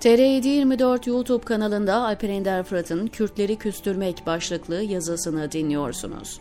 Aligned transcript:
TR724 0.00 1.08
YouTube 1.08 1.44
kanalında 1.44 1.94
Alper 1.94 2.28
Ender 2.28 2.62
Fırat'ın 2.62 3.06
Kürtleri 3.06 3.56
Küstürmek 3.56 4.26
başlıklı 4.26 4.82
yazısını 4.82 5.52
dinliyorsunuz. 5.52 6.40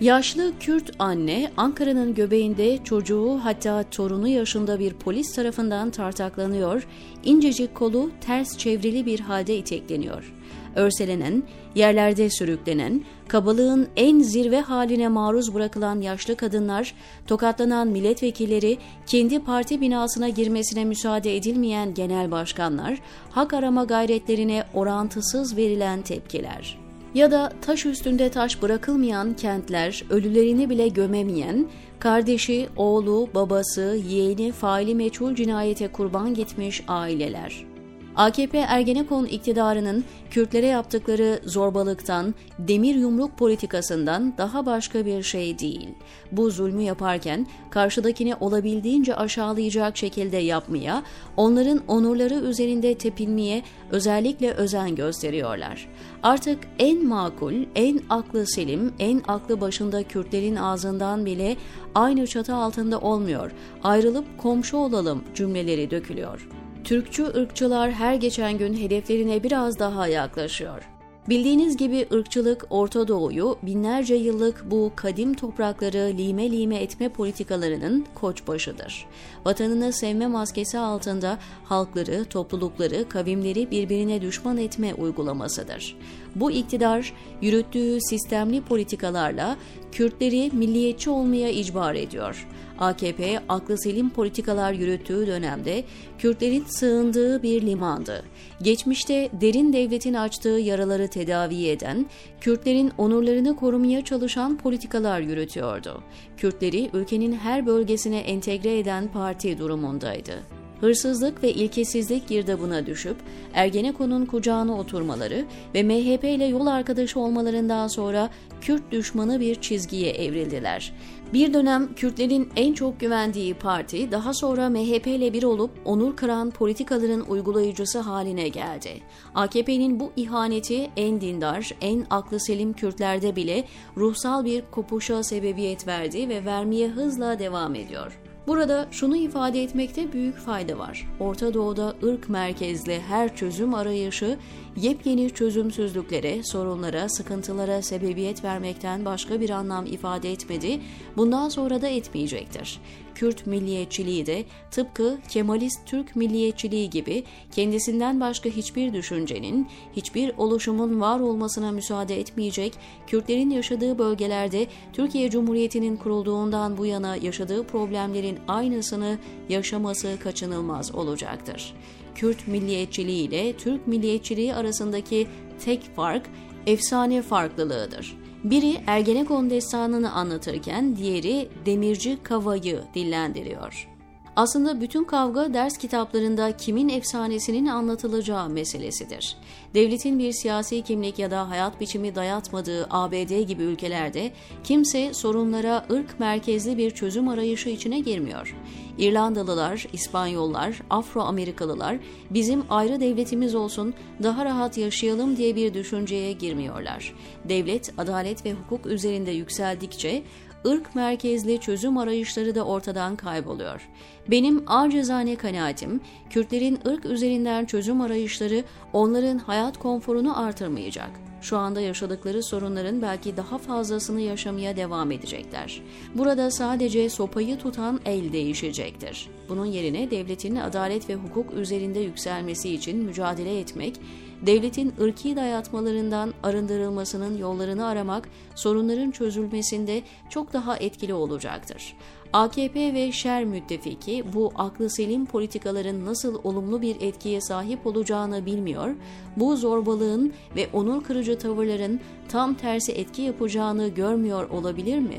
Yaşlı 0.00 0.52
Kürt 0.60 0.90
anne 0.98 1.50
Ankara'nın 1.56 2.14
göbeğinde 2.14 2.84
çocuğu 2.84 3.40
hatta 3.42 3.82
torunu 3.82 4.28
yaşında 4.28 4.78
bir 4.78 4.92
polis 4.92 5.34
tarafından 5.34 5.90
tartaklanıyor, 5.90 6.86
incecik 7.24 7.74
kolu 7.74 8.10
ters 8.20 8.58
çevrili 8.58 9.06
bir 9.06 9.20
halde 9.20 9.56
itekleniyor. 9.56 10.34
Örselenen, 10.74 11.42
yerlerde 11.74 12.30
sürüklenen, 12.30 13.04
kabalığın 13.28 13.88
en 13.96 14.20
zirve 14.20 14.60
haline 14.60 15.08
maruz 15.08 15.54
bırakılan 15.54 16.00
yaşlı 16.00 16.36
kadınlar, 16.36 16.94
tokatlanan 17.26 17.88
milletvekilleri, 17.88 18.78
kendi 19.06 19.38
parti 19.38 19.80
binasına 19.80 20.28
girmesine 20.28 20.84
müsaade 20.84 21.36
edilmeyen 21.36 21.94
genel 21.94 22.30
başkanlar, 22.30 22.98
hak 23.30 23.54
arama 23.54 23.84
gayretlerine 23.84 24.64
orantısız 24.74 25.56
verilen 25.56 26.02
tepkiler 26.02 26.85
ya 27.16 27.30
da 27.30 27.52
taş 27.62 27.86
üstünde 27.86 28.30
taş 28.30 28.62
bırakılmayan 28.62 29.36
kentler, 29.36 30.04
ölülerini 30.10 30.70
bile 30.70 30.88
gömemeyen, 30.88 31.66
kardeşi, 31.98 32.68
oğlu, 32.76 33.28
babası, 33.34 33.98
yeğeni 34.08 34.52
faili 34.52 34.94
meçhul 34.94 35.34
cinayete 35.34 35.88
kurban 35.88 36.34
gitmiş 36.34 36.84
aileler. 36.88 37.75
AKP 38.16 38.58
Ergenekon 38.58 39.24
iktidarının 39.24 40.04
Kürtlere 40.30 40.66
yaptıkları 40.66 41.40
zorbalıktan, 41.44 42.34
demir 42.58 42.94
yumruk 42.94 43.38
politikasından 43.38 44.34
daha 44.38 44.66
başka 44.66 45.06
bir 45.06 45.22
şey 45.22 45.58
değil. 45.58 45.88
Bu 46.32 46.50
zulmü 46.50 46.82
yaparken 46.82 47.46
karşıdakini 47.70 48.34
olabildiğince 48.34 49.16
aşağılayacak 49.16 49.96
şekilde 49.96 50.36
yapmaya, 50.36 51.02
onların 51.36 51.80
onurları 51.88 52.34
üzerinde 52.34 52.94
tepinmeye 52.94 53.62
özellikle 53.90 54.52
özen 54.52 54.94
gösteriyorlar. 54.94 55.88
Artık 56.22 56.58
en 56.78 57.06
makul, 57.06 57.54
en 57.74 58.00
aklı 58.08 58.46
selim, 58.46 58.92
en 58.98 59.22
aklı 59.28 59.60
başında 59.60 60.02
Kürtlerin 60.02 60.56
ağzından 60.56 61.26
bile 61.26 61.56
aynı 61.94 62.26
çatı 62.26 62.54
altında 62.54 63.00
olmuyor, 63.00 63.52
ayrılıp 63.82 64.38
komşu 64.38 64.76
olalım 64.76 65.24
cümleleri 65.34 65.90
dökülüyor. 65.90 66.48
Türkçü 66.86 67.24
ırkçılar 67.24 67.92
her 67.92 68.14
geçen 68.14 68.58
gün 68.58 68.76
hedeflerine 68.76 69.42
biraz 69.42 69.78
daha 69.78 70.08
yaklaşıyor. 70.08 70.82
Bildiğiniz 71.28 71.76
gibi 71.76 72.06
ırkçılık 72.12 72.66
Orta 72.70 73.08
Doğu'yu 73.08 73.56
binlerce 73.62 74.14
yıllık 74.14 74.70
bu 74.70 74.92
kadim 74.96 75.34
toprakları 75.34 76.12
lime 76.18 76.50
lime 76.50 76.76
etme 76.76 77.08
politikalarının 77.08 78.06
koçbaşıdır. 78.14 79.06
Vatanını 79.44 79.92
sevme 79.92 80.26
maskesi 80.26 80.78
altında 80.78 81.38
halkları, 81.64 82.24
toplulukları, 82.24 83.08
kavimleri 83.08 83.70
birbirine 83.70 84.22
düşman 84.22 84.58
etme 84.58 84.94
uygulamasıdır. 84.94 85.96
Bu 86.34 86.50
iktidar 86.50 87.12
yürüttüğü 87.42 87.98
sistemli 88.00 88.60
politikalarla 88.60 89.56
Kürtleri 89.92 90.50
milliyetçi 90.52 91.10
olmaya 91.10 91.50
icbar 91.50 91.94
ediyor. 91.94 92.46
AKP 92.78 93.40
aklı 93.48 93.78
selim 93.78 94.10
politikalar 94.10 94.72
yürüttüğü 94.72 95.26
dönemde 95.26 95.84
Kürtlerin 96.18 96.64
sığındığı 96.64 97.42
bir 97.42 97.62
limandı. 97.62 98.24
Geçmişte 98.62 99.28
derin 99.40 99.72
devletin 99.72 100.14
açtığı 100.14 100.48
yaraları 100.48 101.08
tedavi 101.16 101.68
eden, 101.68 102.06
Kürtlerin 102.40 102.92
onurlarını 102.98 103.56
korumaya 103.56 104.04
çalışan 104.04 104.58
politikalar 104.58 105.20
yürütüyordu. 105.20 106.02
Kürtleri 106.36 106.90
ülkenin 106.92 107.32
her 107.32 107.66
bölgesine 107.66 108.18
entegre 108.18 108.78
eden 108.78 109.08
parti 109.12 109.58
durumundaydı 109.58 110.42
hırsızlık 110.80 111.42
ve 111.42 111.52
ilkesizlik 111.52 112.28
girdabına 112.28 112.86
düşüp 112.86 113.16
Ergenekon'un 113.54 114.26
kucağına 114.26 114.78
oturmaları 114.78 115.44
ve 115.74 115.82
MHP 115.82 116.24
ile 116.24 116.44
yol 116.44 116.66
arkadaşı 116.66 117.20
olmalarından 117.20 117.88
sonra 117.88 118.30
Kürt 118.60 118.92
düşmanı 118.92 119.40
bir 119.40 119.54
çizgiye 119.54 120.10
evrildiler. 120.10 120.92
Bir 121.32 121.54
dönem 121.54 121.94
Kürtlerin 121.94 122.48
en 122.56 122.72
çok 122.72 123.00
güvendiği 123.00 123.54
parti 123.54 124.12
daha 124.12 124.34
sonra 124.34 124.68
MHP 124.68 125.06
ile 125.06 125.32
bir 125.32 125.42
olup 125.42 125.70
onur 125.84 126.16
kıran 126.16 126.50
politikaların 126.50 127.24
uygulayıcısı 127.28 127.98
haline 127.98 128.48
geldi. 128.48 128.90
AKP'nin 129.34 130.00
bu 130.00 130.12
ihaneti 130.16 130.90
en 130.96 131.20
dindar, 131.20 131.70
en 131.80 132.06
aklı 132.10 132.40
selim 132.40 132.72
Kürtlerde 132.72 133.36
bile 133.36 133.64
ruhsal 133.96 134.44
bir 134.44 134.62
kopuşa 134.70 135.22
sebebiyet 135.22 135.86
verdi 135.86 136.28
ve 136.28 136.44
vermeye 136.44 136.88
hızla 136.88 137.38
devam 137.38 137.74
ediyor. 137.74 138.25
Burada 138.46 138.86
şunu 138.90 139.16
ifade 139.16 139.62
etmekte 139.62 140.12
büyük 140.12 140.36
fayda 140.36 140.78
var. 140.78 141.08
Orta 141.20 141.54
Doğu'da 141.54 141.94
ırk 142.04 142.28
merkezli 142.28 143.00
her 143.00 143.36
çözüm 143.36 143.74
arayışı 143.74 144.38
yepyeni 144.76 145.30
çözümsüzlüklere, 145.30 146.42
sorunlara, 146.42 147.08
sıkıntılara 147.08 147.82
sebebiyet 147.82 148.44
vermekten 148.44 149.04
başka 149.04 149.40
bir 149.40 149.50
anlam 149.50 149.86
ifade 149.86 150.32
etmedi, 150.32 150.80
bundan 151.16 151.48
sonra 151.48 151.82
da 151.82 151.88
etmeyecektir. 151.88 152.80
Kürt 153.16 153.46
milliyetçiliği 153.46 154.26
de 154.26 154.44
tıpkı 154.70 155.18
Kemalist 155.28 155.86
Türk 155.86 156.16
milliyetçiliği 156.16 156.90
gibi 156.90 157.24
kendisinden 157.50 158.20
başka 158.20 158.48
hiçbir 158.48 158.92
düşüncenin, 158.92 159.68
hiçbir 159.96 160.32
oluşumun 160.38 161.00
var 161.00 161.20
olmasına 161.20 161.72
müsaade 161.72 162.20
etmeyecek, 162.20 162.74
Kürtlerin 163.06 163.50
yaşadığı 163.50 163.98
bölgelerde 163.98 164.66
Türkiye 164.92 165.30
Cumhuriyeti'nin 165.30 165.96
kurulduğundan 165.96 166.78
bu 166.78 166.86
yana 166.86 167.16
yaşadığı 167.16 167.66
problemlerin 167.66 168.38
aynısını 168.48 169.18
yaşaması 169.48 170.16
kaçınılmaz 170.22 170.94
olacaktır. 170.94 171.74
Kürt 172.14 172.48
milliyetçiliği 172.48 173.28
ile 173.28 173.56
Türk 173.56 173.86
milliyetçiliği 173.86 174.54
arasındaki 174.54 175.26
tek 175.64 175.96
fark 175.96 176.26
efsane 176.66 177.22
farklılığıdır. 177.22 178.25
Biri 178.50 178.80
Ergenekon 178.86 179.50
destanını 179.50 180.12
anlatırken 180.12 180.96
diğeri 180.96 181.48
Demirci 181.66 182.18
Kava'yı 182.22 182.82
dillendiriyor. 182.94 183.95
Aslında 184.36 184.80
bütün 184.80 185.04
kavga 185.04 185.54
ders 185.54 185.78
kitaplarında 185.78 186.56
kimin 186.56 186.88
efsanesinin 186.88 187.66
anlatılacağı 187.66 188.48
meselesidir. 188.48 189.36
Devletin 189.74 190.18
bir 190.18 190.32
siyasi 190.32 190.82
kimlik 190.82 191.18
ya 191.18 191.30
da 191.30 191.48
hayat 191.48 191.80
biçimi 191.80 192.14
dayatmadığı 192.14 192.86
ABD 192.90 193.40
gibi 193.40 193.62
ülkelerde 193.62 194.32
kimse 194.64 195.14
sorunlara 195.14 195.86
ırk 195.90 196.20
merkezli 196.20 196.78
bir 196.78 196.90
çözüm 196.90 197.28
arayışı 197.28 197.68
içine 197.68 198.00
girmiyor. 198.00 198.56
İrlandalılar, 198.98 199.86
İspanyollar, 199.92 200.82
Afro-Amerikalılar 200.90 201.98
bizim 202.30 202.64
ayrı 202.70 203.00
devletimiz 203.00 203.54
olsun, 203.54 203.94
daha 204.22 204.44
rahat 204.44 204.78
yaşayalım 204.78 205.36
diye 205.36 205.56
bir 205.56 205.74
düşünceye 205.74 206.32
girmiyorlar. 206.32 207.14
Devlet, 207.44 207.92
adalet 207.98 208.44
ve 208.44 208.52
hukuk 208.52 208.86
üzerinde 208.86 209.30
yükseldikçe 209.30 210.22
ırk 210.66 210.94
merkezli 210.94 211.60
çözüm 211.60 211.98
arayışları 211.98 212.54
da 212.54 212.64
ortadan 212.64 213.16
kayboluyor. 213.16 213.88
Benim 214.30 214.64
acizane 214.66 215.36
kanaatim, 215.36 216.00
Kürtlerin 216.30 216.78
ırk 216.86 217.04
üzerinden 217.04 217.64
çözüm 217.64 218.00
arayışları 218.00 218.64
onların 218.92 219.38
hayat 219.38 219.78
konforunu 219.78 220.42
artırmayacak. 220.44 221.10
Şu 221.40 221.56
anda 221.56 221.80
yaşadıkları 221.80 222.42
sorunların 222.42 223.02
belki 223.02 223.36
daha 223.36 223.58
fazlasını 223.58 224.20
yaşamaya 224.20 224.76
devam 224.76 225.10
edecekler. 225.12 225.82
Burada 226.14 226.50
sadece 226.50 227.10
sopayı 227.10 227.58
tutan 227.58 228.00
el 228.04 228.32
değişecektir. 228.32 229.28
Bunun 229.48 229.66
yerine 229.66 230.10
devletin 230.10 230.56
adalet 230.56 231.08
ve 231.08 231.14
hukuk 231.14 231.54
üzerinde 231.54 231.98
yükselmesi 232.00 232.74
için 232.74 233.04
mücadele 233.04 233.60
etmek, 233.60 234.00
devletin 234.42 234.94
ırki 235.00 235.36
dayatmalarından 235.36 236.34
arındırılmasının 236.42 237.38
yollarını 237.38 237.86
aramak 237.86 238.28
sorunların 238.54 239.10
çözülmesinde 239.10 240.02
çok 240.30 240.52
daha 240.52 240.76
etkili 240.76 241.14
olacaktır. 241.14 241.96
AKP 242.32 242.94
ve 242.94 243.12
şer 243.12 243.44
müttefiki 243.44 244.24
bu 244.34 244.52
aklı 244.54 244.90
selim 244.90 245.26
politikaların 245.26 246.04
nasıl 246.04 246.40
olumlu 246.44 246.82
bir 246.82 246.96
etkiye 247.00 247.40
sahip 247.40 247.86
olacağını 247.86 248.46
bilmiyor, 248.46 248.94
bu 249.36 249.56
zorbalığın 249.56 250.32
ve 250.56 250.68
onur 250.72 251.04
kırıcı 251.04 251.38
tavırların 251.38 252.00
tam 252.28 252.54
tersi 252.54 252.92
etki 252.92 253.22
yapacağını 253.22 253.88
görmüyor 253.88 254.50
olabilir 254.50 254.98
mi? 254.98 255.18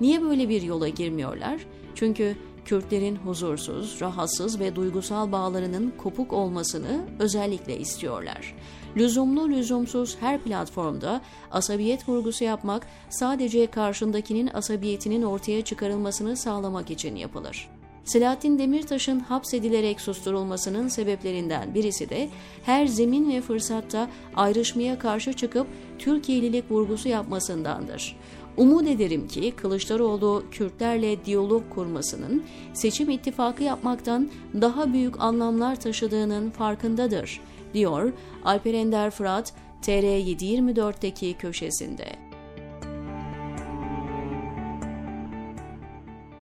Niye 0.00 0.22
böyle 0.22 0.48
bir 0.48 0.62
yola 0.62 0.88
girmiyorlar? 0.88 1.60
Çünkü 1.94 2.36
Kürtlerin 2.68 3.16
huzursuz, 3.16 4.00
rahatsız 4.00 4.60
ve 4.60 4.76
duygusal 4.76 5.32
bağlarının 5.32 5.92
kopuk 5.98 6.32
olmasını 6.32 7.04
özellikle 7.18 7.78
istiyorlar. 7.78 8.54
Lüzumlu 8.96 9.48
lüzumsuz 9.48 10.16
her 10.20 10.40
platformda 10.42 11.20
asabiyet 11.50 12.08
vurgusu 12.08 12.44
yapmak 12.44 12.86
sadece 13.10 13.66
karşındakinin 13.66 14.50
asabiyetinin 14.54 15.22
ortaya 15.22 15.64
çıkarılmasını 15.64 16.36
sağlamak 16.36 16.90
için 16.90 17.16
yapılır. 17.16 17.68
Selahattin 18.08 18.58
Demirtaş'ın 18.58 19.20
hapsedilerek 19.20 20.00
susturulmasının 20.00 20.88
sebeplerinden 20.88 21.74
birisi 21.74 22.10
de 22.10 22.28
her 22.64 22.86
zemin 22.86 23.32
ve 23.32 23.40
fırsatta 23.40 24.08
ayrışmaya 24.36 24.98
karşı 24.98 25.32
çıkıp 25.32 25.66
Türkiye'lilik 25.98 26.70
vurgusu 26.70 27.08
yapmasındandır. 27.08 28.16
Umut 28.56 28.88
ederim 28.88 29.28
ki 29.28 29.50
Kılıçdaroğlu 29.56 30.44
Kürtlerle 30.50 31.24
diyalog 31.24 31.70
kurmasının 31.70 32.44
seçim 32.74 33.10
ittifakı 33.10 33.62
yapmaktan 33.62 34.30
daha 34.60 34.92
büyük 34.92 35.20
anlamlar 35.20 35.80
taşıdığının 35.80 36.50
farkındadır, 36.50 37.40
diyor 37.74 38.12
Alper 38.44 38.74
Ender 38.74 39.10
Fırat 39.10 39.52
TR724'deki 39.82 41.34
köşesinde. 41.34 42.27